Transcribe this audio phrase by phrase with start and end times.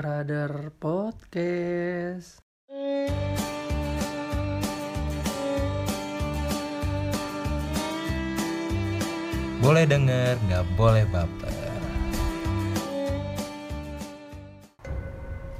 [0.00, 2.44] Brother Podcast.
[9.64, 11.80] Boleh denger, nggak boleh baper.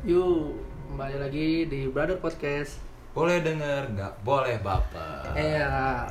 [0.05, 0.53] Yuk,
[0.93, 2.77] kembali lagi di Brother Podcast.
[3.17, 5.33] Boleh denger, nggak boleh baper.
[5.33, 6.07] Eh, ya,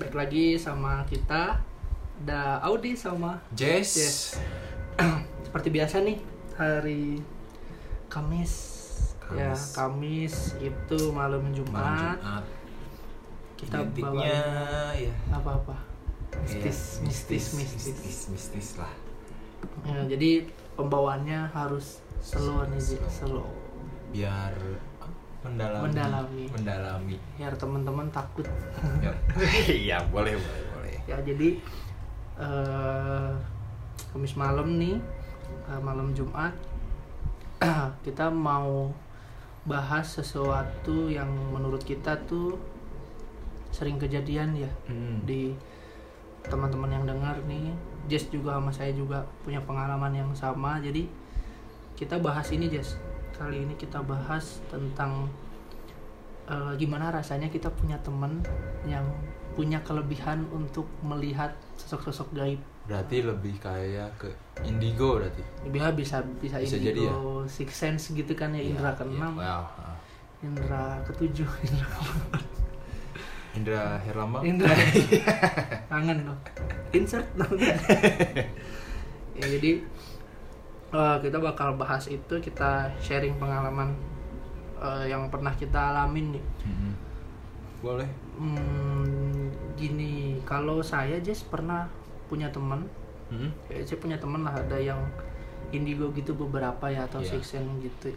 [0.00, 1.60] baik lagi sama kita.
[2.24, 4.16] Ada Audi sama Jess, Yes.
[5.44, 6.16] seperti biasa nih
[6.54, 7.20] hari
[8.08, 8.52] Kamis.
[9.32, 9.62] Ya, Kamis.
[9.74, 12.18] Kamis itu malam malam Jumat.
[12.20, 12.44] Jumat.
[13.54, 14.40] Kita Identiknya
[14.92, 15.76] ya Apa-apa?
[16.34, 17.84] kayak Mistis, mistis, mistis.
[17.94, 18.90] mistis, mistis lah.
[19.86, 22.82] Ya, jadi pembawaannya harus slow nih.
[23.06, 23.46] Slow.
[24.10, 24.50] Biar
[25.40, 26.44] mendalami, Mendalami.
[26.50, 27.16] mendalami.
[27.38, 28.44] Biar teman-teman takut.
[29.00, 29.12] Ya.
[29.86, 30.96] Iya boleh, boleh, boleh.
[31.06, 31.48] ya jadi
[32.34, 33.32] eh
[34.10, 34.98] Kamis malam nih
[35.70, 36.50] eh, malam Jumat
[38.06, 38.92] kita mau
[39.64, 42.60] bahas sesuatu yang menurut kita tuh
[43.72, 45.24] sering kejadian ya Hmm.
[45.24, 45.56] di
[46.44, 47.72] teman-teman yang dengar nih.
[48.04, 50.76] Jess juga sama saya juga punya pengalaman yang sama.
[50.84, 51.08] Jadi
[51.96, 53.00] kita bahas ini Jess.
[53.32, 55.26] Kali ini kita bahas tentang
[56.44, 58.44] eh, gimana rasanya kita punya teman
[58.84, 59.08] yang
[59.56, 62.60] punya kelebihan untuk melihat sosok-sosok gaib.
[62.84, 64.28] Berarti lebih kayak ke
[64.62, 65.42] indigo berarti.
[65.66, 67.14] bisa bisa bisa, Bisa indigo, jadi ya?
[67.50, 69.54] six sense gitu kan ya indra Iya, keenam iya.
[69.58, 69.64] Wow.
[69.82, 69.96] ah.
[70.40, 71.88] indra ketujuh indra
[73.54, 74.42] Indra Herlambang.
[74.42, 74.66] Indra
[75.90, 76.38] kangen loh
[76.90, 77.26] insert
[79.34, 79.70] ya jadi
[80.90, 83.94] eh, kita bakal bahas itu kita sharing pengalaman
[84.76, 86.92] eh, yang pernah kita alamin nih Mm-mm.
[87.78, 88.08] Boleh.
[88.34, 91.86] Hmm, gini kalau saya Jess pernah
[92.26, 92.88] punya teman
[93.34, 93.50] Mm-mm.
[93.66, 95.02] ya, saya punya teman lah ada yang
[95.68, 97.34] indigo gitu beberapa ya atau Iya.
[97.34, 98.14] six sense gitu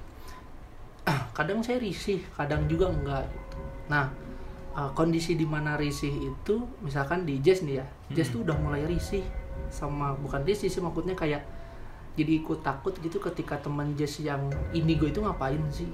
[1.38, 3.58] kadang saya risih kadang juga enggak gitu.
[3.88, 4.12] nah
[4.72, 8.86] eh, kondisi di mana risih itu misalkan di jazz nih ya jazz tuh udah mulai
[8.86, 9.26] risih
[9.68, 11.42] sama bukan risih sih maksudnya kayak
[12.14, 14.42] jadi ikut takut gitu ketika teman jazz yang
[14.72, 15.90] indigo itu ngapain sih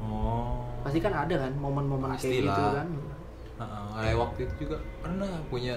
[0.00, 0.64] Oh.
[0.80, 2.88] pasti kan ada kan momen-momen kayak gitu kan
[3.58, 5.74] Heeh, kayak waktu itu juga pernah punya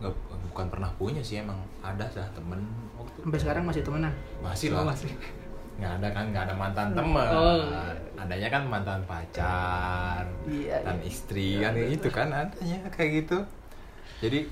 [0.00, 0.12] nggak
[0.48, 2.60] bukan pernah punya sih emang ada sih temen
[2.94, 5.12] waktu sampai sekarang masih temenan masih Oh, lah masih.
[5.76, 7.64] nggak ada kan nggak ada mantan teman Oh.
[8.14, 11.04] adanya kan mantan pacar Iya, dan iya.
[11.06, 13.38] istri kan itu kan adanya kayak gitu
[14.18, 14.44] jadi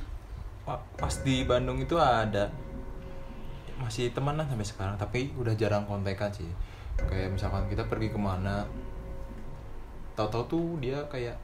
[0.95, 2.49] pas di Bandung itu ada
[3.77, 6.49] masih temenan sampai sekarang tapi udah jarang kontekan sih
[7.01, 8.65] kayak misalkan kita pergi ke mana
[10.13, 11.37] tahu-tahu tuh dia kayak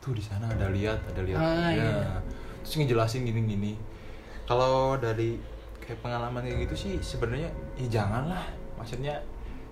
[0.00, 1.84] tuh di sana ada lihat ada lihat Ah, Ya.
[1.84, 2.16] iya.
[2.60, 3.74] Terus ngejelasin gini-gini
[4.44, 5.38] kalau dari
[5.78, 8.44] kayak pengalaman kayak gitu sih sebenarnya ya janganlah
[8.74, 9.14] maksudnya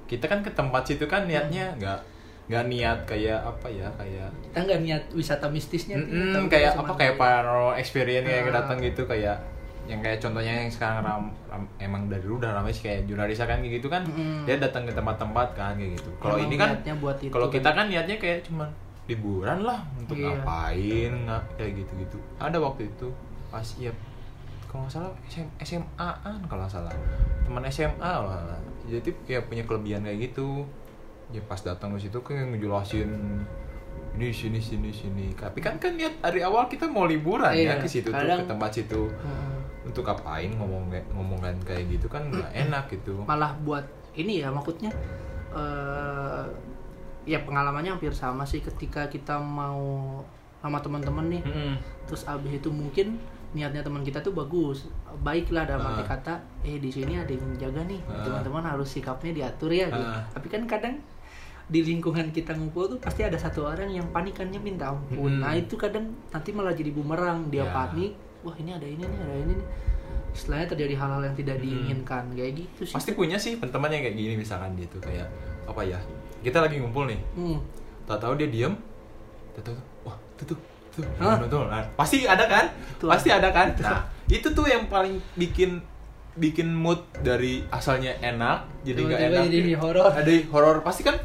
[0.04, 2.00] kita kan ke tempat situ kan niatnya nggak
[2.48, 6.92] nggak niat kayak apa ya kayak kita nggak niat wisata mistisnya Mm-mm, kita kayak apa
[6.94, 8.54] kayak paranormal experience kayak Ah.
[8.54, 9.36] datang gitu kayak
[9.84, 13.44] yang kayak contohnya yang sekarang ram, ram- emang dari dulu udah ramai sih kayak Junarisa
[13.44, 14.44] kan kayak gitu kan Mm-mm.
[14.44, 16.76] dia datang ke tempat-tempat kan kayak gitu kalau ini kan
[17.30, 17.54] kalau kan.
[17.54, 18.68] kita kan niatnya kayak cuman
[19.08, 20.36] liburan lah untuk Iya.
[20.36, 22.18] ngapain nggak kayak gitu-gitu.
[22.36, 23.08] Ada waktu itu
[23.48, 23.88] pas ya
[24.68, 26.92] kalau nggak salah SM, SMA an kalau nggak salah.
[27.42, 28.60] Teman SMA lah.
[28.84, 30.68] Jadi ya punya kelebihan kayak gitu.
[31.28, 33.08] Ya pas datang ke situ kayak ngejelasin
[34.14, 35.26] ini sini sini sini.
[35.32, 38.44] Tapi kan kan niat dari awal kita mau liburan Iya, ya ke situ tuh ke
[38.44, 39.08] tempat situ.
[39.08, 39.56] Mm.
[39.88, 40.84] untuk ngapain ngomong
[41.16, 43.24] ngomongan kayak gitu kan nggak enak gitu.
[43.24, 44.92] Malah buat ini ya maksudnya
[45.48, 46.44] eh
[47.28, 49.78] ya pengalamannya hampir sama sih ketika kita mau
[50.58, 51.74] sama teman-teman nih Mm-mm.
[52.04, 56.08] terus abis itu mungkin niatnya teman kita tuh bagus baiklah dalam arti Ah.
[56.10, 58.20] kata eh di sini ada yang jaga nih Ah.
[58.22, 60.00] teman-teman harus sikapnya diatur ya gitu.
[60.02, 60.24] Ah.
[60.28, 60.96] tapi kan kadang
[61.66, 65.40] di lingkungan kita ngumpul tuh pasti ada satu orang yang panikannya minta ampun Mm.
[65.40, 67.70] nah itu kadang nanti malah jadi bumerang dia Ya.
[67.70, 69.68] panik wah ini ada ini nih ada ini nih
[70.30, 71.62] istilahnya terjadi hal-hal yang tidak Mm.
[71.62, 75.28] diinginkan kayak gitu sih pasti punya sih teman yang kayak gini misalkan gitu kayak
[75.64, 76.00] apa ya
[76.42, 77.20] kita lagi ngumpul nih.
[77.34, 77.58] Hmm.
[78.08, 78.72] tak tahu dia diem.
[79.58, 79.76] Tak tahu
[80.06, 80.58] wah itu tuh
[80.94, 82.66] tuh nonton nah, pasti ada kan?
[82.98, 83.48] Itu pasti ada.
[83.52, 83.74] kan?
[83.78, 85.80] Nah itu tuh yang paling bikin
[86.38, 89.42] bikin mood dari asalnya enak jadi nggak enak.
[89.50, 90.04] jadi horor.
[90.06, 91.16] ada horor pasti kan?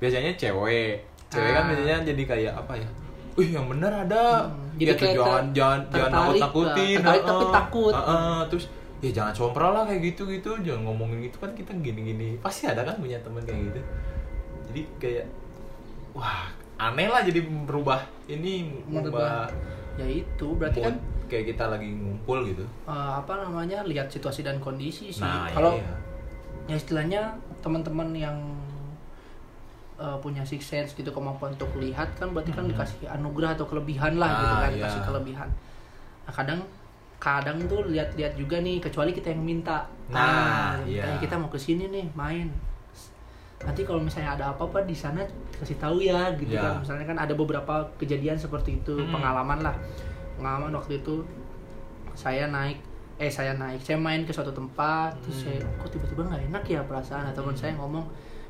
[0.00, 1.04] Biasanya cewek.
[1.28, 1.68] Cewek kan Ah.
[1.70, 2.88] biasanya jadi kayak apa ya?
[3.32, 4.48] Wih yang bener ada.
[4.48, 7.14] Hmm, ya jadi tuh kayak jangan jangan jangan nakutin lah.
[7.14, 7.94] Tertarik tapi takut.
[8.52, 8.64] terus
[9.02, 11.36] ya jangan sompral lah kayak gitu gitu jangan ngomongin gitu.
[11.38, 13.80] Kan kita gini gini pasti ada kan punya teman kayak gitu
[14.72, 15.26] jadi kayak
[16.12, 16.48] wah
[16.80, 19.04] aneh lah jadi berubah ini Merubah.
[19.04, 19.36] berubah
[19.94, 20.96] ya itu berarti mood kan
[21.28, 25.76] kayak kita lagi ngumpul gitu eh, apa namanya lihat situasi dan kondisi sih nah kalau
[25.76, 25.92] iya.
[26.66, 27.22] ya istilahnya
[27.60, 28.36] teman-teman yang
[29.96, 32.72] uh, punya six sense gitu kemampuan untuk lihat kan berarti kan Hmm.
[32.72, 34.76] dikasih anugerah atau kelebihan lah gitu Ah, kan iya.
[34.80, 35.48] dikasih kelebihan
[36.22, 36.60] nah kadang
[37.18, 41.16] kadang tuh lihat-lihat juga nih kecuali kita yang minta Nah, Ah, iya.
[41.16, 42.50] kita mau ke sini nih main
[43.62, 45.22] nanti kalau misalnya ada apa-apa di sana
[45.54, 46.60] kasih tahu ya gitu Iya.
[46.60, 49.10] kan misalnya kan ada beberapa kejadian seperti itu Hmm.
[49.10, 49.76] pengalaman lah
[50.34, 51.22] pengalaman waktu itu
[52.12, 52.78] saya naik
[53.16, 55.44] eh saya naik saya main ke suatu tempat terus Hmm.
[55.48, 57.60] saya kok tiba-tiba nggak enak ya perasaan nah, teman Hmm.
[57.60, 58.04] saya ngomong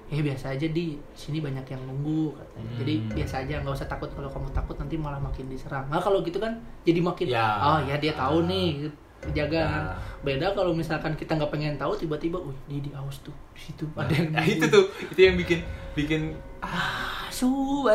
[0.09, 2.65] eh biasa aja di sini banyak yang nunggu katanya.
[2.67, 2.79] Hmm.
[2.79, 6.21] jadi biasa aja nggak usah takut kalau kamu takut nanti malah makin diserang nah kalau
[6.21, 7.47] gitu kan jadi makin Ya.
[7.59, 8.89] oh ya dia tahu nih
[9.31, 9.65] jaga Ya.
[9.65, 9.85] kan
[10.21, 13.87] beda kalau misalkan kita nggak pengen tahu tiba-tiba uh di di aus tuh di situ
[13.89, 15.61] Nah, ada yang nah, itu tuh itu yang bikin
[15.95, 16.23] bikin
[16.59, 17.87] ah su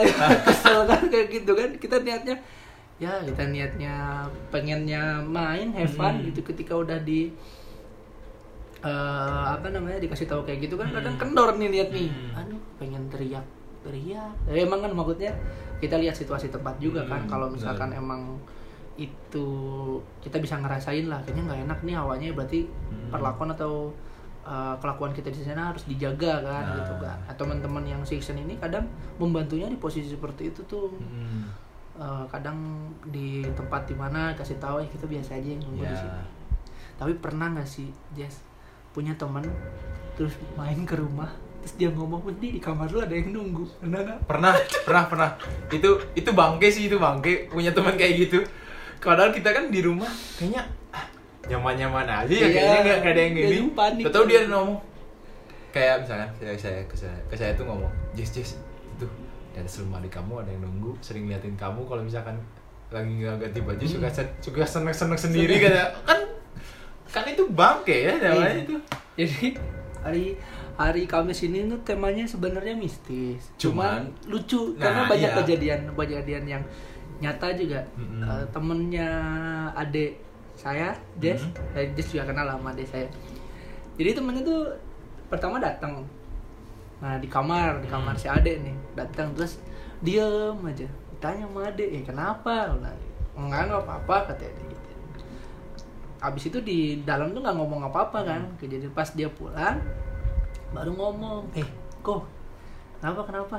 [0.42, 2.36] kesel kan kayak gitu kan kita niatnya
[2.98, 6.26] ya kita niatnya pengennya main have fun Hmm.
[6.26, 7.30] gitu ketika udah di
[8.80, 8.90] eh,
[9.50, 11.22] apa namanya dikasih tahu kayak gitu kan kadang Hmm.
[11.22, 12.40] kendor nih lihat nih Hmm.
[12.40, 13.46] aduh pengen teriak
[13.82, 15.34] teriak ya, emang kan maksudnya
[15.78, 18.00] kita lihat situasi tempat juga kan Hmm, kalau misalkan benar.
[18.00, 18.22] emang
[18.98, 19.48] itu
[20.20, 23.10] kita bisa ngerasain lah kayaknya nggak enak nih awalnya berarti Hmm.
[23.10, 23.94] perlakuan atau
[24.42, 26.76] uh, kelakuan kita di sana harus dijaga kan Nah.
[26.76, 28.84] gitu kan atau teman-teman yang season ini kadang
[29.16, 31.46] membantunya di posisi seperti itu tuh Hmm.
[31.94, 32.58] Uh, kadang
[33.04, 35.98] di tempat di mana kasih tahu eh kita biasa aja yang nunggu di Ya.
[35.98, 36.22] sini
[36.96, 38.42] tapi pernah nggak sih Jess
[38.92, 39.46] punya teman
[40.14, 44.18] terus main ke rumah terus dia ngomong di di kamar lu ada yang nunggu pernah
[44.20, 45.30] pernah pernah pernah
[45.68, 48.42] itu itu bangke sih itu bangke punya teman kayak gitu
[49.00, 51.06] padahal kita kan di rumah kayaknya ah,
[51.46, 53.58] nyaman-nyaman aja ya Iya, kayaknya nggak nggak ada yang gini
[54.06, 54.78] tahu dia ngomong
[55.70, 58.52] kayak misalkan saya saya ke saya ke saya tuh ngomong Jess Jess
[58.94, 59.06] itu
[59.54, 62.38] ada selama di kamu ada yang nunggu sering liatin kamu kalau misalkan
[62.88, 63.94] lagi nggak ganti baju Hmm.
[64.00, 64.10] suka
[64.40, 65.74] suka seneng seneng sendiri kan
[66.04, 66.20] kan
[67.08, 68.64] kan itu bangke ya namanya Iya.
[68.64, 68.76] itu
[69.16, 69.48] jadi
[70.00, 70.26] hari
[70.74, 75.38] hari Kamis ini tuh temanya sebenarnya mistis cuman, Cuman- lucu Nah, karena banyak iya.
[75.38, 76.64] kejadian kejadian yang
[77.18, 78.22] nyata juga Mm-mm.
[78.22, 79.10] Eh, temennya
[79.74, 80.22] adik
[80.54, 83.08] saya Jess Jess juga kenal sama adik saya.
[83.98, 84.62] Jadi temennya tuh
[85.28, 86.06] pertama datang
[86.98, 88.22] nah di kamar di kamar Hmm.
[88.22, 89.62] si adik nih datang terus
[90.02, 90.86] diem aja.
[91.14, 92.74] Ditanya sama adik eh kenapa?
[92.78, 92.94] Nah,
[93.38, 94.90] enggak nggak apa-apa katanya gitu.
[96.18, 98.42] Abis itu di dalam tuh nggak ngomong apa-apa kan.
[98.58, 99.78] Kejadian pas dia pulang
[100.74, 101.66] baru ngomong eh
[102.02, 102.26] kok?
[102.98, 103.58] Kenapa kenapa?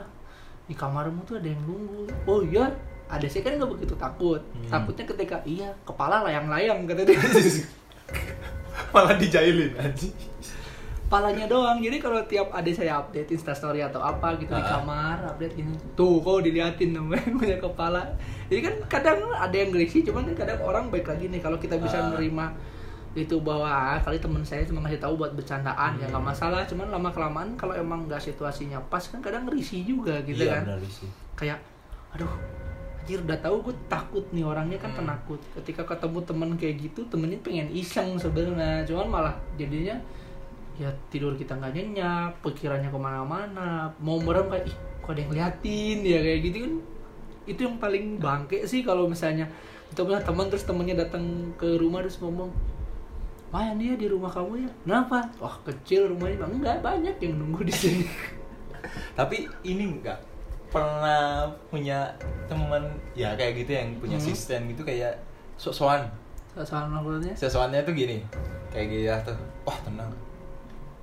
[0.67, 2.11] Di kamarmu tuh ada yang nunggu.
[2.27, 2.75] Oh iya
[3.09, 4.39] ada sih kan nggak begitu takut.
[4.39, 4.69] Hmm.
[4.71, 7.17] takutnya ketika iya kepala layang-layang kata dia.
[8.89, 10.13] Malah dijailin anjing.
[11.09, 11.81] Palanya doang.
[11.81, 14.77] Jadi kalau tiap ada saya update instastory atau apa gitu di Ah.
[14.79, 18.05] kamar update gini tuh kok diliatin namanya punya kepala.
[18.47, 21.41] Jadi kan kadang ada yang risih cuman kan kadang orang baik lagi nih.
[21.41, 22.53] Kalau kita bisa menerima
[23.15, 26.29] itu bahwa ah, kali teman saya cuma ngasih tahu buat bercandaan ya nggak Hmm.
[26.29, 26.61] masalah.
[26.65, 30.69] Cuman lama kelamaan kalau emang nggak situasinya pas kan kadang risih juga gitu iya kan.
[30.69, 31.57] benar sih kayak
[32.11, 32.29] aduh
[33.09, 35.01] anjir udah tahu gue takut nih orangnya kan Hmm.
[35.01, 39.97] penakut ketika ketemu temen kayak gitu temennya pengen iseng sebenarnya cuman malah jadinya
[40.77, 45.33] ya tidur kita nggak nyenyak pikirannya ke mana-mana mau merem kayak ih kok ada yang
[45.33, 46.75] liatin ya kayak gitu kan
[47.49, 49.49] itu yang paling bangke sih kalau misalnya
[49.89, 51.25] kita punya teman terus temennya datang
[51.57, 52.53] ke rumah terus ngomong
[53.49, 54.71] Mayan dia di rumah kamu ya?
[54.85, 55.25] Kenapa?
[55.41, 58.05] Wah kecil rumahnya bang enggak banyak yang nunggu di sini.
[59.17, 60.21] tapi ini enggak
[60.69, 62.05] pernah punya
[62.45, 64.25] teman ya kayak gitu yang punya Hmm.
[64.25, 65.17] asisten gitu kayak
[65.57, 66.05] sok-sokan
[66.59, 67.33] Soal maksudnya?
[67.33, 68.19] sesuatunya tuh gini
[68.69, 70.11] kayak gitu ya tuh wah tenang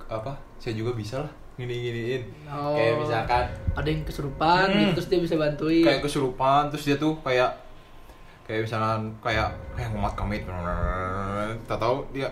[0.06, 2.76] apa saya juga bisa lah gini giniin Oh.
[2.76, 4.78] kayak misalkan ada yang kesurupan Hmm.
[4.78, 7.50] gitu terus dia bisa bantuin kayak kesurupan terus dia tuh kayak
[8.44, 10.44] kayak misalkan kayak kayak ngumat kami
[11.64, 12.28] tak tahu dia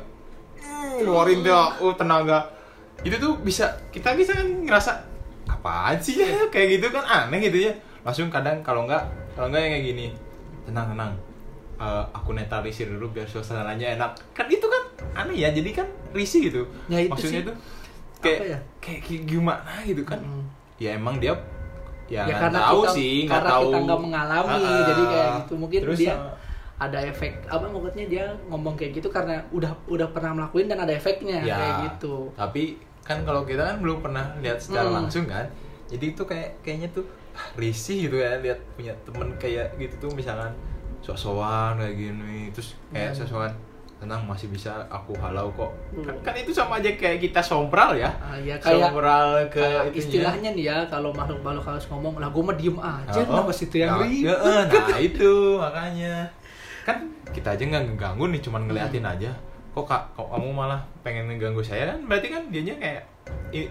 [0.55, 2.47] mm, keluarin dia oh tenaga
[3.03, 4.93] itu tuh bisa kita bisa kan ngerasa
[5.65, 6.29] apaan sih ya?
[6.53, 7.73] Kayak gitu kan aneh gitu ya.
[8.05, 9.01] Langsung kadang kalau enggak
[9.33, 10.07] kalau enggak yang kayak gini
[10.69, 11.13] tenang tenang.
[11.81, 14.13] Eh, aku netralisir dulu biar suasananya enak.
[14.37, 14.83] Kan itu kan
[15.25, 16.69] aneh ya jadi kan risih gitu.
[16.93, 17.49] Ya, itu maksudnya sih.
[17.49, 17.57] tuh
[18.21, 18.59] kayak, Apa ya?
[18.85, 20.21] kayak kayak gimana gitu kan.
[20.21, 20.45] Mm.
[20.75, 21.31] ya emang dia
[22.11, 23.63] ya, ya, nggak karena tahu kita, sih nggak karena tahu.
[23.65, 24.85] kita nggak mengalami ah.
[24.85, 25.55] jadi kayak gitu.
[25.55, 26.35] Mungkin Terus, dia ah,
[26.75, 30.91] ada efek apa maksudnya dia ngomong kayak gitu karena udah udah pernah melakuin dan ada
[30.91, 32.35] efeknya ya kayak gitu.
[32.35, 34.97] tapi kan kalau kita kan belum pernah lihat secara Hmm.
[34.99, 35.45] langsung kan
[35.87, 40.11] jadi itu kayak kayaknya tuh ah, risih gitu ya lihat punya temen kayak gitu tuh
[40.13, 40.51] misalkan
[40.99, 43.19] sok-sokan kayak gini terus kayak Hmm.
[43.21, 43.53] sok-sokan
[43.95, 46.05] tenang masih bisa aku halau kok Hmm.
[46.05, 49.85] kan, kan itu sama aja kayak kita sombral ya Ah, ya kayak sombral ke kayak
[49.87, 49.99] itunya.
[49.99, 53.51] istilahnya nih ya kalau makhluk makhluk harus ngomong lah gue mah diem aja Oh, kenapa
[53.51, 56.15] situ yang nah, ribet nah itu makanya
[56.83, 56.97] kan
[57.27, 59.13] kita aja nggak ngeganggu nih cuman ngeliatin Hmm.
[59.15, 59.31] aja
[59.75, 61.91] kok kak kok kamu malah pengen ngeganggu saya?
[61.91, 63.03] Kan berarti kan dianya kayak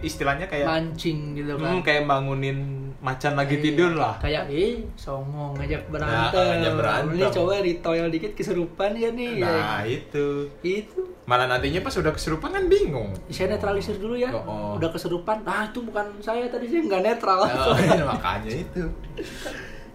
[0.04, 1.78] istilahnya kayak mancing gitu kan.
[1.78, 3.64] hmm, kayak bangunin macan lagi Iya.
[3.68, 4.16] tidur lah.
[4.20, 6.40] kayak eh songong ngajak berantem.
[6.40, 7.16] ngajak berantem.
[7.20, 10.48] ini coba ritoil dikit keserupan ya nih nah itu.
[10.64, 11.04] Itu.
[11.28, 13.12] Malah nantinya pas udah kesurupan kan bingung.
[13.32, 14.32] Saya netralisir dulu ya.
[14.32, 14.72] Oh, oh.
[14.80, 15.44] udah keserupan.
[15.48, 17.44] Ah itu bukan saya tadi saya nggak netral.
[17.44, 18.84] Oh, iya, makanya itu.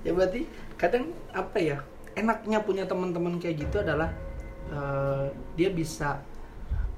[0.05, 0.49] Ya berarti
[0.81, 1.77] kadang apa ya
[2.17, 4.09] enaknya punya teman-teman kayak gitu adalah
[4.69, 6.19] eh, dia bisa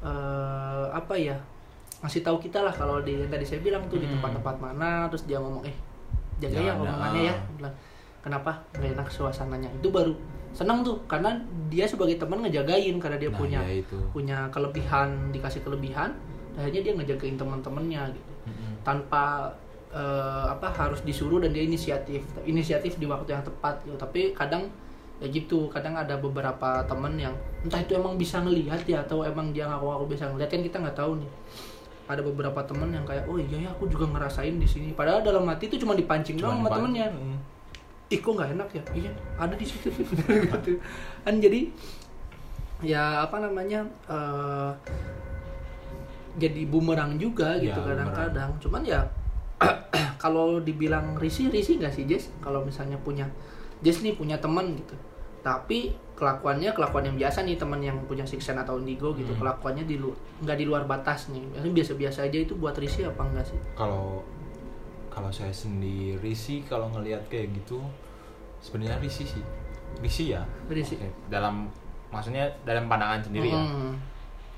[0.00, 1.36] eh, apa ya
[2.00, 4.16] ngasih tahu kita lah kalau di yang tadi saya bilang tuh di Hmm.
[4.16, 5.76] tempat-tempat mana terus dia ngomong eh
[6.40, 7.38] jaga ya Jangan, omongannya ya ah.
[7.52, 7.74] Bilang,
[8.20, 10.12] kenapa nggak enak suasananya itu baru
[10.50, 11.36] senang tuh karena
[11.68, 13.96] dia sebagai teman ngejagain karena dia Nah, punya ya itu.
[14.10, 16.10] punya kelebihan dikasih kelebihan
[16.52, 18.72] akhirnya dia ngejagain teman-temannya gitu Mm-mm.
[18.82, 19.52] tanpa
[19.90, 23.94] eh, apa harus disuruh dan dia inisiatif inisiatif di waktu yang tepat gitu.
[23.94, 24.66] tapi kadang
[25.20, 29.52] ya gitu kadang ada beberapa temen yang entah itu emang bisa ngelihat ya atau emang
[29.52, 31.30] dia ngaku-ngaku bisa ngelihat kan kita nggak tahu nih.
[32.10, 34.96] Ada beberapa temen yang kayak oh iya ya aku juga ngerasain di sini.
[34.96, 37.12] Padahal dalam hati itu cuma dipancing doang sama temennya.
[37.12, 37.38] Mm.
[38.10, 38.82] ih kok nggak enak ya?
[38.96, 39.86] Iya ada di situ.
[39.92, 40.16] Gitu
[41.24, 41.70] kan jadi
[42.80, 44.72] ya apa namanya eh,
[46.40, 48.50] jadi bumerang juga Ya, gitu kadang-kadang.
[48.56, 49.04] Cuman ya
[50.22, 52.32] kalau dibilang risih risih nggak sih Jess?
[52.40, 53.28] Kalau misalnya punya
[53.80, 54.94] Jess nih punya teman gitu.
[55.40, 59.40] Tapi kelakuannya kelakuan yang biasa nih teman yang punya Sixen atau Indigo gitu Hmm.
[59.40, 60.12] kelakuannya di lu
[60.44, 63.56] nggak di luar batas nih biasa-biasa aja itu buat risih apa enggak sih?
[63.72, 64.20] Kalau
[65.08, 67.80] kalau saya sendiri sih kalau ngelihat kayak gitu
[68.60, 69.44] sebenarnya risih sih.
[69.98, 70.42] Risih ya.
[70.68, 71.00] Risih.
[71.00, 71.72] Oke, dalam
[72.10, 73.56] maksudnya dalam pandangan sendiri ya.
[73.58, 73.96] Hmm.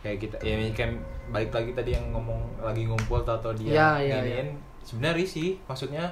[0.02, 0.99] kayak kita ya kan
[1.31, 4.59] balik lagi tadi yang ngomong lagi ngumpul atau, atau dia Ya, ya, giniin.
[4.83, 6.11] Sebenarnya risih maksudnya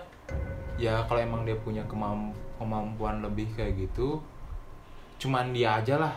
[0.79, 4.21] ya kalau emang dia punya kemam- kemampuan lebih kayak gitu
[5.17, 6.15] cuman dia aja lah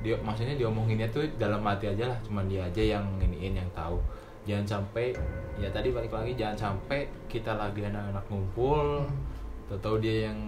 [0.00, 3.98] dia maksudnya diomonginnya tuh dalam hati aja lah cuman dia aja yang iniin yang tahu
[4.42, 5.10] jangan sampai
[5.56, 9.74] ya tadi balik lagi jangan sampai kita lagi anak-anak ngumpul Hmm.
[9.74, 10.38] atau dia yang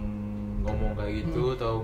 [0.61, 1.83] ngomong kayak gitu atau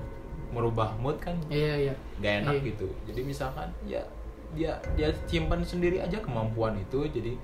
[0.49, 1.93] merubah mood kan Iya iya.
[2.17, 2.67] gak enak Iya.
[2.71, 3.99] gitu jadi misalkan ya
[4.55, 7.35] dia dia simpan sendiri aja kemampuan itu jadi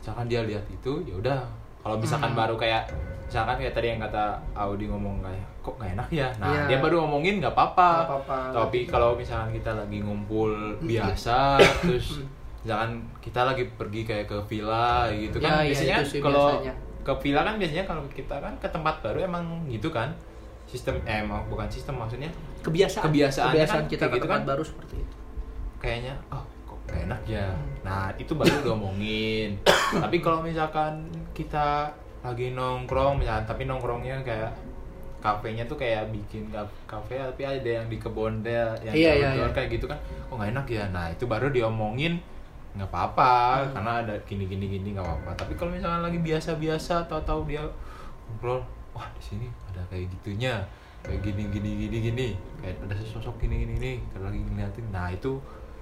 [0.00, 1.40] misalkan dia lihat itu ya udah
[1.78, 2.38] kalau misalkan Hmm.
[2.38, 2.82] baru kayak
[3.24, 6.62] misalkan kayak tadi yang kata Audi ngomong kayak kok gak enak ya nah Iya.
[6.66, 7.90] dia baru ngomongin nggak apa-apa
[8.50, 10.48] tapi kalau misalkan kita lagi ngumpul
[10.80, 12.24] biasa terus
[12.58, 16.48] misalkan kita lagi pergi kayak ke villa gitu kan Ya, ya, biasanya itu sih kalau
[16.98, 20.08] ke villa kan biasanya kalau kita kan ke tempat baru emang gitu kan
[20.64, 23.06] sistem eh bukan sistem maksudnya Kebiasaan.
[23.06, 24.48] Kebiasaannya Kebiasaan kan kita ke gitu tempat kan.
[24.48, 25.14] baru seperti itu.
[25.78, 27.46] kayaknya oh kok gak enak ya
[27.80, 29.56] nah itu baru diomongin
[30.02, 31.06] tapi kalau misalkan
[31.38, 31.86] kita
[32.20, 34.50] lagi nongkrong misalkan tapi nongkrongnya kayak
[35.18, 39.28] kafenya tuh kayak bikin ka- kafe tapi ada yang di kebon deh yang Iya, iya,
[39.36, 39.46] iya.
[39.48, 42.18] kayak gitu kan oh nggak enak ya nah itu baru diomongin
[42.74, 43.72] nggak apa-apa Hmm.
[43.72, 47.62] karena ada gini gini gini nggak apa-apa tapi kalau misalkan lagi biasa-biasa atau tahu dia
[48.24, 50.62] ngobrol wah di sini ada kayak gitunya
[51.00, 55.06] kayak gini gini gini gini kayak ada sosok gini gini nih kalau lagi ngeliatin nah
[55.08, 55.38] itu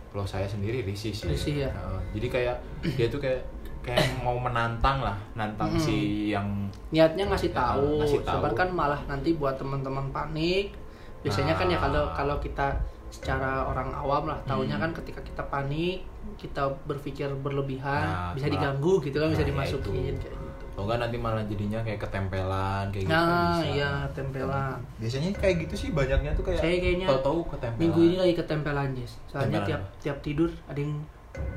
[0.09, 1.69] kalau saya sendiri risih sih Risih ya?
[1.69, 2.01] Heeh.
[2.17, 2.57] jadi kayak
[2.95, 3.41] dia tuh kayak
[3.87, 5.78] kayak mau menantang lah nantang Mm.
[5.78, 5.97] si
[6.28, 6.49] yang
[6.88, 8.43] Niatnya ngasih tahu, ngasih tahu.
[8.52, 10.75] kan malah nanti buat teman-teman panik.
[11.23, 11.83] Biasanya kan ya Nah.
[11.83, 12.75] kalau kalau kita
[13.09, 14.85] secara orang awam lah, taunya Hmm.
[14.85, 16.02] kan ketika kita panik,
[16.37, 20.28] kita berpikir berlebihan, Nah, bisa diganggu gitu kan, bisa Nah, ya dimasukin kayak gitu.
[20.69, 23.66] atau enggak nanti malah jadinya kayak ketempelan kayak gitu Nah, bisa.
[23.73, 24.76] iya tempelan.
[24.95, 28.88] biasanya kayak gitu sih banyaknya tuh kayak Saya kayaknya tahu-tahu ketempelan Minggu ini lagi ketempelan,
[28.93, 29.12] Jess.
[29.26, 30.95] Soalnya Tempelan tiap tiap tidur ada yang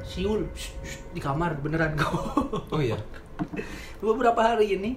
[0.04, 2.14] siul shh, shh, di kamar beneran kok.
[2.74, 2.98] oh iya?
[4.04, 4.92] Beberapa hari ini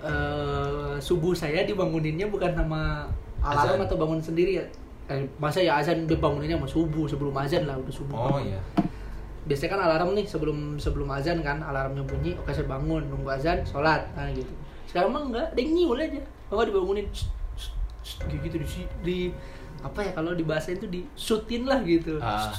[0.00, 3.04] eh subuh saya dibanguninnya bukan sama
[3.44, 3.86] alarm Azan.
[3.88, 4.64] atau bangun sendiri ya.
[5.10, 8.16] Eh, masa ya azan dibanguninnya sama subuh sebelum azan lah udah subuh.
[8.16, 8.60] Oh iya.
[9.44, 13.60] Biasanya kan alarm nih sebelum sebelum azan kan alarmnya bunyi oke saya bangun nunggu azan
[13.66, 14.52] sholat nah gitu.
[14.86, 16.22] Sekarang mah enggak dia nyiul aja.
[16.48, 17.26] Enggak dibangunin shh,
[17.58, 17.72] shh,
[18.06, 18.66] shh, gitu di,
[19.02, 19.18] di
[19.80, 22.52] apa ya kalau di bahasa itu di sutin lah gitu Ah,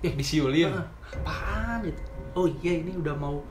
[0.00, 2.00] eh, disiulin Ah, apaan gitu
[2.32, 3.44] oh iya ini udah mau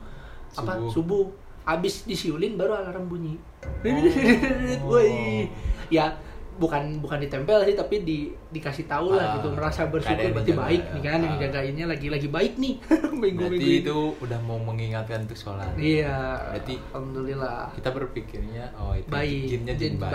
[0.52, 0.90] apa Subuh.
[0.90, 1.24] subuh
[1.62, 4.90] abis disiulin baru alarm bunyi Oh.
[4.90, 5.46] Woi.
[5.88, 6.10] ya
[6.52, 8.18] bukan bukan ditempel sih tapi di
[8.48, 9.48] dikasih tahu lah Ah, gitu.
[9.52, 10.62] Merasa bersyukur berarti dijaga.
[10.62, 11.40] baik nih kan yang Ah.
[11.40, 12.74] jagainnya lagi lagi baik nih.
[13.22, 15.72] Minggu berarti minggu itu udah mau mengingatkan untuk sholat.
[15.74, 16.16] Iya
[16.50, 17.72] Berarti alhamdulillah.
[17.72, 20.12] kita berpikirnya oh itu Baik, jinnya jin jin baik,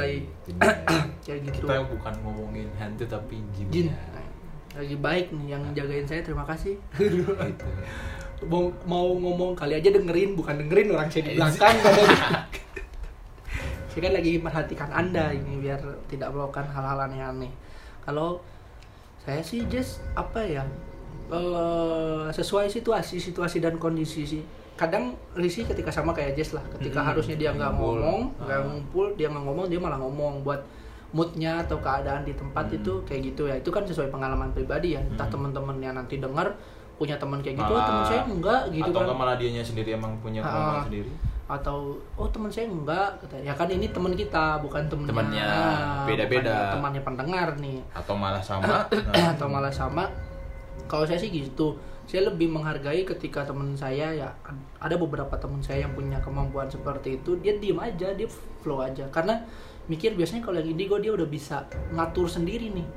[0.53, 0.75] baik.
[1.25, 1.57] Kayak gitu.
[1.63, 3.87] Kita bukan ngomongin hantu tapi jinnya jin
[4.73, 6.77] lagi baik nih yang jagain saya terima kasih.
[6.93, 7.33] Gitu.
[8.45, 11.73] Mau, mau ngomong kali aja dengerin bukan dengerin orang saya di belakang
[13.97, 17.49] saya kan lagi memperhatikan anda ini biar tidak melakukan hal-hal aneh-aneh
[17.99, 18.37] kalau
[19.19, 20.61] saya sih just apa ya
[21.27, 24.41] eh, sesuai situasi situasi dan kondisi sih
[24.73, 27.09] kadang risih ketika sama kayak Jess lah ketika Mm-mm.
[27.09, 28.63] harusnya dia nggak ngomong nggak Ah.
[28.63, 30.61] ngumpul dia nggak ngomong dia malah ngomong buat
[31.09, 32.77] moodnya atau keadaan di tempat Hmm.
[32.77, 35.33] itu kayak gitu ya itu kan sesuai pengalaman pribadi ya entah Hmm.
[35.33, 36.53] teman-teman yang nanti dengar
[36.93, 39.63] punya teman kayak gitu oh Malah- teman saya enggak gitu atau kan enggak malah dianya
[39.63, 40.47] sendiri emang punya Ah.
[40.47, 41.11] kemampuan sendiri
[41.47, 45.09] atau oh teman saya enggak kata ya kan ini teman kita bukan temennya.
[45.09, 46.75] Temennya, Ah, beda-beda.
[46.75, 47.79] temannya pendengar nih.
[47.91, 48.67] Atau malah sama.
[48.83, 48.83] Nah,
[49.33, 50.11] atau malah sama.
[50.85, 51.79] Kalau saya sih gitu.
[52.03, 54.31] Saya lebih menghargai ketika teman saya ya
[54.79, 58.27] ada beberapa teman saya yang punya kemampuan seperti itu dia diem aja dia
[58.59, 59.03] flow aja.
[59.07, 59.35] Karena
[59.87, 62.87] mikir biasanya kalau yang indigo dia udah bisa ngatur sendiri nih.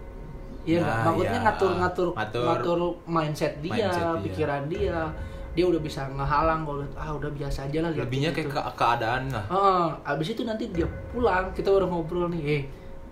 [0.62, 0.94] Iya nggak?
[0.94, 1.46] Nah, maksudnya ya.
[1.46, 4.22] ngatur ngatur Ngatur ngatur mindset dia, mindset dia.
[4.26, 4.98] pikiran dia
[5.50, 8.46] dia udah bisa ngehalang kalau ah udah biasa aja lah lihat lebihnya gitu.
[8.46, 12.62] kayak ke- keadaan lah Heeh, abis itu nanti dia pulang, kita udah ngobrol nih, eh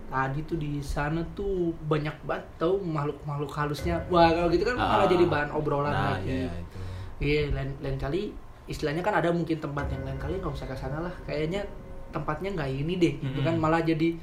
[0.07, 4.01] tadi tuh di sana tuh banyak banget tau makhluk-makhluk halusnya.
[4.09, 5.07] Wah kalau gitu kan malah Ah.
[5.07, 6.33] jadi bahan obrolan nah lagi.
[6.33, 6.79] iya itu
[7.19, 8.31] Iya, lain, lain kali
[8.65, 11.13] istilahnya kan ada mungkin tempat yang lain kali nggak usah ke sana lah.
[11.23, 11.67] Kayaknya
[12.09, 13.61] tempatnya nggak ini deh, gitu kan Mm-mm.
[13.61, 14.15] malah jadi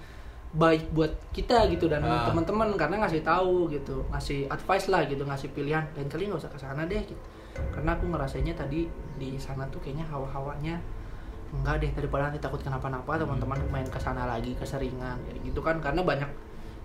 [0.51, 2.23] baik buat kita gitu dan Ah.
[2.25, 5.83] teman-teman karena ngasih tahu gitu, ngasih advice lah gitu, ngasih pilihan.
[5.91, 7.19] Lain kali nggak usah ke sana deh gitu.
[7.71, 10.79] Karena aku ngerasainnya tadi di sana tuh kayaknya hawa-hawanya
[11.55, 15.79] enggak deh daripada nanti takut kenapa-napa teman-teman main ke sana lagi keseringan kayak gitu kan.
[15.79, 16.27] Karena banyak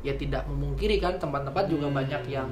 [0.00, 1.96] ya tidak memungkiri kan tempat-tempat juga Hmm.
[2.00, 2.48] banyak yang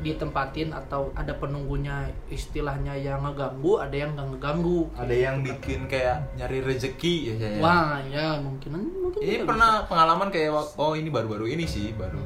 [0.00, 4.88] ditempatin atau ada penunggunya istilahnya yang ngeganggu ada yang nggak ngeganggu.
[4.96, 10.32] Ada yang bikin kayak nyari rezeki ya saya wah ya mungkin mungkin ini pernah pengalaman
[10.32, 12.16] kayak oh ini baru-baru ini sih baru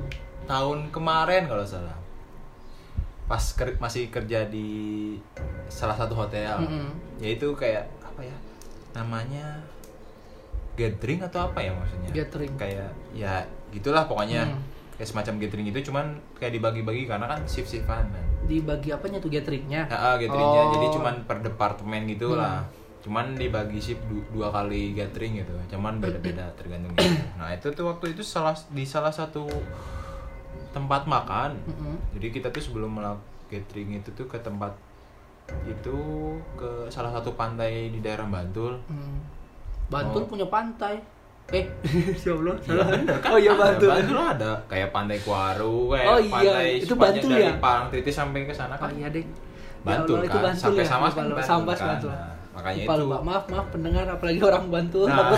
[0.46, 1.98] tahun kemarin kalau salah
[3.24, 4.68] pas ker- masih kerja di
[5.66, 6.92] salah satu hotel Mm-mm.
[7.18, 8.36] yaitu kayak apa ya
[8.92, 9.64] namanya
[10.74, 12.52] gathering atau apa ya maksudnya Gathering.
[12.54, 13.40] kayak ya
[13.70, 14.60] gitulah pokoknya Hmm.
[14.94, 19.30] kayak semacam gathering itu cuman kayak dibagi-bagi karena kan shift shiftan kan dibagi apanya tuh
[19.30, 20.72] gatheringnya Ya, ah, gatheringnya Oh.
[20.72, 22.38] jadi cuman per departemen gitu Hmm.
[22.38, 22.60] lah.
[23.00, 25.52] Cuman dibagi shift du- dua kali gathering gitu.
[25.70, 27.20] Cuman beda-beda tergantung gitu.
[27.34, 29.44] Nah, itu tuh waktu itu salah di salah satu
[30.74, 31.54] tempat makan.
[31.62, 31.94] Mm-mm.
[32.12, 34.74] Jadi kita tuh sebelum melakukan gathering itu tuh ke tempat
[35.62, 35.96] itu
[36.54, 38.74] ke salah satu pantai di daerah Bantul.
[38.84, 39.20] Hmm.
[39.86, 40.28] Bantul Oh.
[40.28, 40.96] punya pantai
[41.46, 41.68] eh
[42.24, 43.28] ya Allah Iya bener kan?
[43.28, 47.30] oh iya Ada, Bantul Bantul ada kayak pantai Kuaru, kayak Oh iya, pantai itu Bantul
[47.30, 47.52] dari ya?
[47.60, 48.90] Parangtritis sampai ke sana oh kan.
[48.90, 49.24] iya deh
[49.84, 51.36] Bantul ya Allah, kan, itu Bantul sampai ya Lupa, kan lupa.
[51.36, 51.88] Bantul kan.
[51.92, 53.02] Bantul Nah, makanya Lupa, itu.
[53.04, 53.16] lupa.
[53.20, 55.36] maaf maaf pendengar apalagi orang Bantul Nah,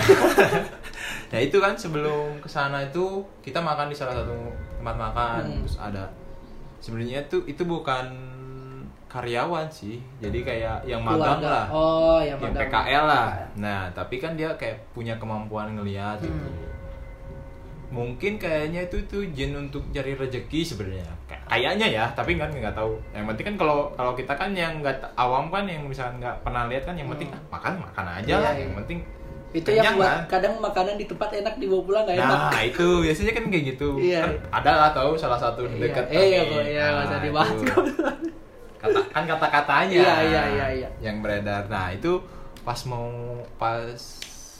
[1.31, 3.03] nah itu kan sebelum ke sana itu
[3.41, 4.31] kita makan di salah satu
[4.77, 5.59] tempat makan Hmm.
[5.59, 6.03] terus ada
[6.77, 8.05] sebenarnya tuh itu bukan
[9.07, 11.47] karyawan sih jadi kayak yang magang Keluarga.
[11.47, 12.67] lah oh yang yang magang.
[12.67, 16.65] PKL lah nah tapi kan dia kayak punya kemampuan ngelihat gitu Hmm.
[17.89, 22.75] mungkin kayaknya itu tuh jin untuk cari rezeki sebenarnya Kay- kayaknya ya tapi kan nggak
[22.75, 26.35] tahu yang penting kan kalau kalau kita kan yang nggak awam kan yang misalkan nggak
[26.41, 27.39] pernah lihat kan yang penting Hmm.
[27.39, 28.61] ah, makan makan aja Iya, lah iya.
[28.61, 28.99] yang penting
[29.49, 30.27] itu yang buat kan?
[30.27, 33.89] kadang makanan di tempat enak dibawa pulang nggak enak Nah itu biasanya kan kayak gitu.
[33.95, 34.21] Iya.
[34.21, 35.87] Kan ada lah tahu salah satu Iya.
[35.87, 37.59] dekat Eh, iya, kok, iya, nggak usah dibahas.
[38.77, 39.97] Kata kan kata-katanya.
[39.97, 40.89] Iya, iya, iya, iya.
[40.99, 41.63] Yang beredar.
[41.65, 42.19] Nah itu
[42.61, 43.07] pas mau
[43.55, 43.95] pas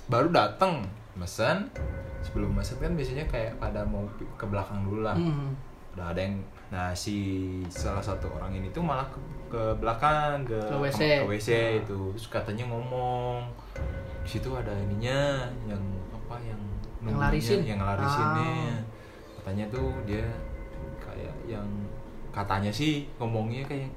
[0.08, 1.68] baru datang mesen
[2.22, 5.14] sebelum mesen kan biasanya kayak pada mau ke belakang dulu lah.
[5.14, 5.52] Hmm.
[5.94, 7.16] Udah ada yang nah si
[7.68, 11.02] salah satu orang ini tuh malah ke, ke belakang ke Ke WC.
[11.24, 13.40] ke WC itu terus katanya ngomong
[14.28, 15.80] di situ ada ininya yang
[16.12, 16.60] apa yang
[17.00, 17.60] Yang larisin?
[17.64, 18.80] yang larisinnya Ah.
[19.40, 20.28] katanya tuh dia
[21.00, 21.64] kayak yang
[22.30, 23.88] katanya sih ngomongnya kayak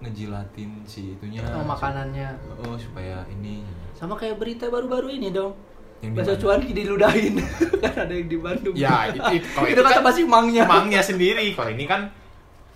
[0.00, 1.42] ngejilatin si itunya.
[1.52, 2.32] Oh makanannya.
[2.62, 3.66] Oh supaya ini.
[3.92, 5.52] Sama kayak berita baru-baru ini dong.
[6.00, 6.40] Yang Bakso mana?
[6.40, 7.34] cuanki diludahin.
[7.84, 8.72] Kan ada yang di Bandung.
[8.72, 10.64] Ya itu, itu kalau itu kata masih mangnya.
[10.64, 11.52] emangnya sendiri.
[11.52, 12.08] Kalau ini kan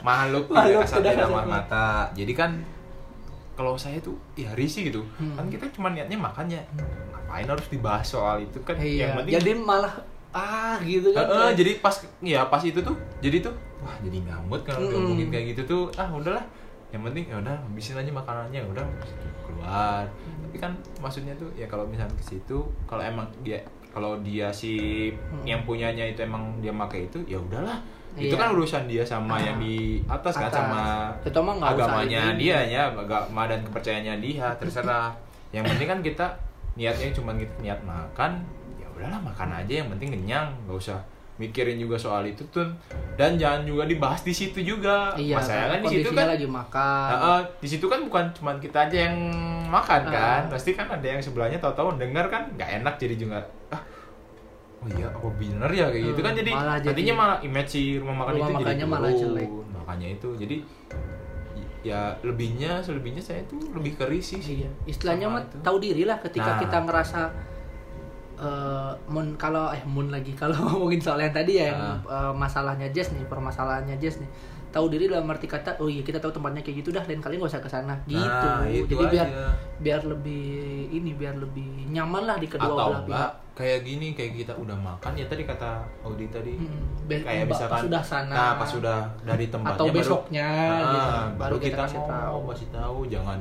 [0.05, 2.13] makhluk tidak kasat mata.
[2.13, 2.51] Jadi kan
[3.55, 5.03] kalau saya tuh ya risih gitu.
[5.17, 5.35] Hmm.
[5.35, 6.61] kan kita cuma niatnya makannya
[7.11, 8.75] ngapain harus dibahas soal itu kan?
[8.77, 9.95] Iya yang penting jadi malah
[10.35, 11.25] ah gitu kan.
[11.25, 14.91] Heeh, jadi pas ya pas itu tuh jadi tuh wah jadi ngamut kalau Mm-mm.
[14.91, 15.83] diomongin kayak gitu tuh.
[15.95, 16.43] Ah udahlah.
[16.91, 18.59] Yang penting ya udah habisin aja makanannya.
[18.59, 18.87] Ya udah
[19.47, 20.05] keluar.
[20.47, 23.63] Tapi kan maksudnya tuh ya kalau misalnya ke situ kalau emang dia
[23.95, 24.75] kalau dia si
[25.15, 25.47] Mm.
[25.47, 27.79] yang punyanya itu emang dia pakai itu ya udahlah
[28.17, 28.39] itu Iya.
[28.39, 30.59] kan urusan dia sama yang di atas, kan Atas.
[30.61, 30.83] sama
[31.21, 35.11] Itu mah nggak usah agamanya dia ya agama dan kepercayaannya dia terserah
[35.51, 36.27] yang penting kan kita
[36.75, 38.39] niatnya cuma kita niat makan
[38.77, 40.99] ya udahlah makan aja yang penting kenyang nggak usah
[41.35, 42.63] mikirin juga soal itu tuh
[43.13, 47.07] dan jangan juga dibahas di situ juga iya masalahnya kan di situ kan lagi makan
[47.11, 49.19] Nah, eh, di situ kan bukan cuma kita aja yang
[49.67, 50.51] makan kan Ah.
[50.51, 53.43] pasti kan ada yang sebelahnya tahu-tahu dengar kan nggak enak jadi juga
[54.85, 57.71] oh iya apa bener ya kayak gitu Hmm, kan jadi malah jadi- nantinya malah image
[57.71, 59.49] si rumah makan Rumah itu jadi malah jelek.
[59.75, 60.57] makanya itu jadi
[61.83, 66.17] ya lebihnya selebihnya saya tuh lebih ke risih sih Iya, istilahnya mah tahu diri lah
[66.19, 66.59] ketika Nah.
[66.59, 67.21] kita ngerasa
[68.35, 71.97] eh mun kalau eh mun lagi kalau ngomongin soal yang tadi ya yang Ah.
[72.03, 74.27] eh, masalahnya Jazz nih, permasalahannya Jazz nih.
[74.69, 77.39] Tahu diri dalam arti kata, oh iya kita tahu tempatnya kayak gitu dah, lain kali
[77.39, 77.95] nggak usah ke sana.
[78.05, 78.19] Gitu.
[78.19, 79.55] Nah, Jadi biar aja.
[79.79, 80.45] biar lebih
[80.91, 83.33] ini biar lebih nyaman lah di kedua atau belah pihak.
[83.55, 87.55] Kayak gini kayak kita udah makan ya tadi kata Audi tadi Hmm, be- kayak pas
[87.55, 88.35] misalkan sudah sana.
[88.35, 91.09] nah pas sudah dari tempatnya Atau baru- besoknya, Ah, gitu.
[91.09, 92.39] baru, Baru kita kita, kasih tahu.
[92.51, 93.39] kasih tahu jangan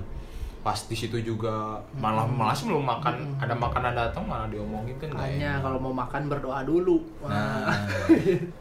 [0.62, 1.56] pas di situ juga
[1.94, 6.26] malah malah sih belum makan ada makanan datang malah diomongin kan Hanya kalau mau makan
[6.26, 7.02] berdoa dulu.
[7.22, 7.68] nah.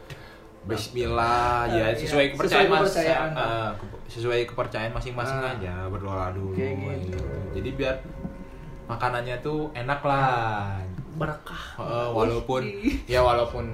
[0.63, 1.87] Bismillah Eh, ya iya.
[1.93, 3.31] sesuai Sesuai kepercayaan mas kepercayaan.
[3.35, 5.53] ah, ke- sesuai kepercayaan masing-masing Ah.
[5.53, 7.19] aja berdoa dulu Kayak gitu.
[7.53, 7.95] jadi biar
[8.85, 10.79] makanannya tuh enak lah
[11.13, 11.65] Berkah.
[11.79, 12.63] Heeh, walaupun
[13.05, 13.65] ya walaupun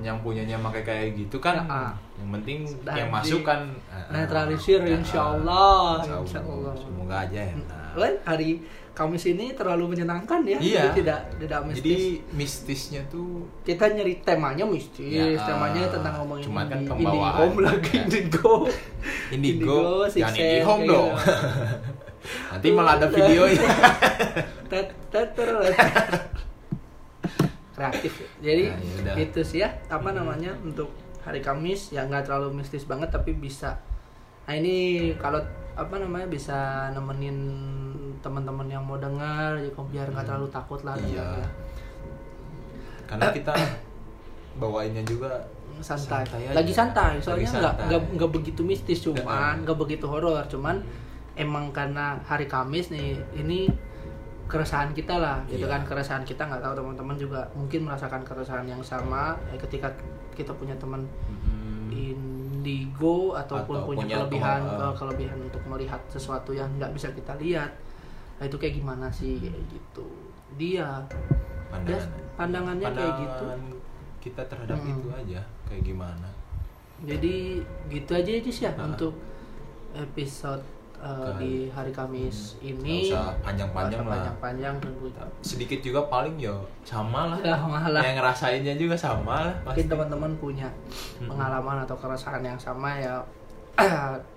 [0.00, 1.92] yang punyanya pakai kayak gitu kan Ya, ah.
[2.14, 6.72] yang penting Sudah yang masuk kan eh, eh, netralisir, ya, insya Allah, insya insya Allah.
[6.78, 8.62] semoga aja enak Wah, hari
[8.96, 10.56] Kamis ini terlalu menyenangkan ya.
[10.56, 10.88] Iya.
[10.88, 11.84] Jadi tidak tidak mistis.
[11.84, 11.96] jadi
[12.32, 17.34] mistisnya tuh kita nyari temanya mistis, Ya, temanya ah, tentang ngomongin cuman kan pembawaan.
[17.36, 18.00] Indihome lagi Ya.
[18.00, 18.54] Indigo.
[19.28, 21.34] indigo, Six jangan kayak dong gitu.
[22.50, 23.06] nanti malah ada
[24.72, 25.48] Tet- teter.
[27.76, 28.12] Kreatif.
[28.38, 29.14] Jadi Nah, yaudah.
[29.20, 30.88] itu sih ya apa namanya untuk
[31.20, 33.76] hari Kamis ya nggak terlalu mistis banget tapi bisa.
[34.44, 34.76] Nah ini
[35.14, 35.38] kalau
[35.74, 36.56] apa namanya bisa
[36.90, 37.36] nemenin
[38.18, 41.20] teman-teman yang mau dengar jadi biar nggak terlalu takut lah Iya.
[41.20, 41.48] dengarnya.
[43.06, 43.52] karena kita
[44.58, 45.30] bawainnya juga
[45.78, 46.54] santai, Santai aja.
[46.54, 49.52] lagi santai soalnya nggak nggak nggak begitu mistis cuman Nggak.
[49.62, 50.80] nggak begitu horor cuman
[51.34, 53.68] emang karena hari Kamis nih ini
[54.46, 55.74] keresahan kita lah gitu Iya.
[55.74, 59.90] kan keresahan kita nggak tahu teman-teman juga mungkin merasakan keresahan yang sama ya, ketika
[60.32, 64.94] kita punya teman mm, indigo ataupun Atau punya, punya kelebihan teman, eh, eh.
[64.94, 67.70] kelebihan untuk melihat sesuatu yang nggak bisa kita lihat
[68.36, 70.06] nah itu kayak gimana sih kayak gitu
[70.54, 73.60] dia dia pandangan pandangannya kayak gitu pandangan
[74.20, 74.92] kita terhadap Hmm.
[74.92, 76.28] itu aja kayak gimana
[76.98, 78.88] Jadi gitu aja Jis ya Nah.
[78.88, 79.12] untuk
[79.92, 80.64] episode
[81.06, 81.38] uh, Kan.
[81.38, 83.06] di hari Kamis ini.
[83.06, 84.12] Nggak usah panjang-panjang lah.
[84.18, 84.74] Panjang-panjang
[85.40, 88.02] sedikit juga paling yo sama lah Ya, malah.
[88.02, 90.66] yang ngerasainnya juga sama lah Mungkin teman-teman punya
[91.22, 91.30] Mm-mm.
[91.30, 93.22] pengalaman atau keresahan yang sama ya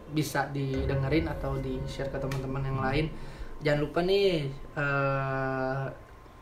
[0.10, 3.06] bisa didengerin atau di share ke teman-teman yang lain.
[3.60, 5.84] Jangan lupa nih eh,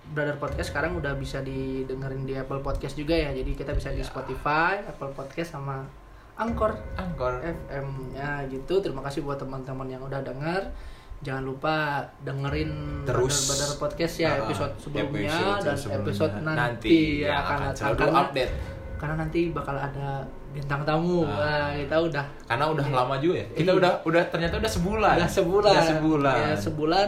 [0.08, 3.30] Brother Podcast sekarang udah bisa didengerin di Apple Podcast juga ya.
[3.30, 4.08] Jadi kita bisa di Ya.
[4.08, 5.84] Spotify, Apple Podcast sama
[6.38, 6.72] Anchor.
[6.96, 8.78] angkor FM-nya gitu.
[8.78, 10.62] Terima kasih buat teman-teman yang udah denger.
[11.20, 11.76] Jangan lupa
[12.22, 13.50] dengerin Terus.
[13.50, 16.06] Badar Podcast ya Nah, episode sebelumnya episode dan sebelumnya.
[16.06, 18.54] episode nanti, Nanti, ya ya, akan akan selalu karena, update.
[18.96, 20.10] karena nanti bakal ada
[20.48, 21.22] bintang tamu.
[21.24, 21.34] Ah.
[21.36, 23.74] Nah, kita udah karena udah lama juga ya kita Iya.
[23.76, 25.72] udah udah ternyata udah sebulan udah sebulan.
[25.74, 27.08] udah sebulan Ya, sebulan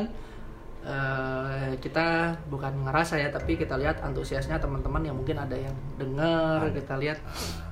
[0.81, 2.07] eh, kita
[2.47, 6.73] bukan ngerasa ya, tapi kita lihat antusiasnya teman-teman yang mungkin ada yang denger, Ada.
[6.73, 7.68] kita lihat Ah,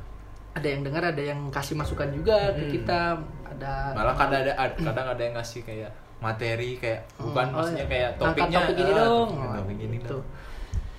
[0.58, 2.72] ada yang dengar, ada yang kasih masukan juga ke Hmm.
[2.74, 3.00] kita,
[3.48, 7.58] ada malah kadang ada ad- kadang ada yang ngasih kayak materi kayak bukan Hmm, oh
[7.62, 7.88] maksudnya iya.
[7.88, 9.30] kayak Angkat topiknya topik ini ah, dong.
[9.30, 10.10] topik, topik ini Gitu.
[10.12, 10.24] dong.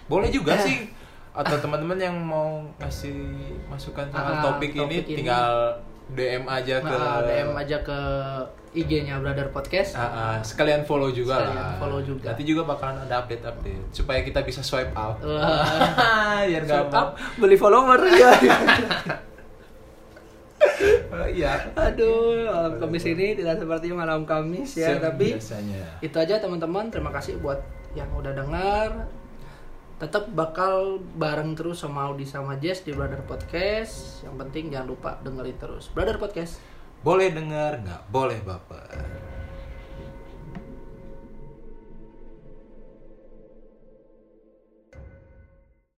[0.07, 0.77] boleh juga sih
[1.33, 3.19] atau teman-teman yang mau ngasih
[3.67, 5.17] masukan soal Ah, topik, ini topik ini.
[5.19, 5.53] tinggal
[6.09, 7.99] DM aja ke Nah, DM aja ke
[8.71, 9.93] IG-nya Brother Podcast.
[9.93, 11.77] Ah, ah, sekalian follow juga Sekalian lah.
[11.79, 12.27] follow juga.
[12.31, 15.19] Nanti juga bakalan ada update-update supaya kita bisa swipe up.
[15.19, 16.45] Wah.
[16.49, 18.33] Biar Swipe up, beli follower ya.
[21.29, 21.75] Iya.
[21.75, 25.99] Aduh, malam Kamis ini tidak seperti malam Kamis ya, tapi biasanya.
[26.03, 26.89] itu aja teman-teman.
[26.89, 27.59] Terima kasih buat
[27.95, 29.11] yang udah dengar.
[29.99, 34.23] Tetap bakal bareng terus sama Audi sama Jess di Brother Podcast.
[34.23, 36.63] Yang penting jangan lupa dengerin terus Brother Podcast.
[37.03, 39.28] Boleh dengar, nggak boleh baper.